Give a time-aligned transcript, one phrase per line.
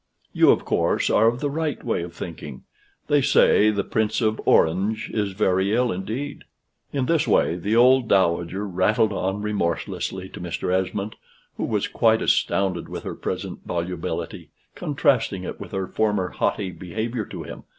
[0.33, 2.63] You, of course, are of the right way of thinking.
[3.05, 6.43] They say the Prince of Orange is very ill indeed."
[6.91, 10.73] In this way the old Dowager rattled on remorselessly to Mr.
[10.73, 11.17] Esmond,
[11.57, 17.25] who was quite astounded with her present volubility, contrasting it with her former haughty behavior
[17.25, 17.65] to him.